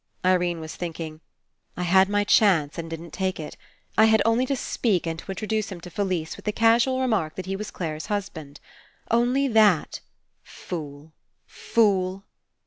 Irene 0.25 0.59
was 0.59 0.75
thinking: 0.75 1.21
"I 1.77 1.83
had 1.83 2.09
my 2.09 2.23
chance 2.23 2.79
and 2.79 2.89
didn't 2.89 3.11
take 3.11 3.39
It. 3.39 3.55
I 3.99 4.05
had 4.05 4.19
only 4.25 4.47
to 4.47 4.55
speak 4.55 5.05
and 5.05 5.19
to 5.19 5.31
Introduce 5.31 5.71
him 5.71 5.79
to 5.81 5.91
Felise 5.91 6.35
with 6.35 6.45
the 6.45 6.51
casual 6.51 6.99
remark 7.01 7.35
that 7.35 7.45
he 7.45 7.55
was 7.55 7.69
Clare's 7.69 8.07
husband. 8.07 8.59
Only 9.11 9.47
that. 9.47 9.99
Fool. 10.41 11.11
Fool." 11.45 12.25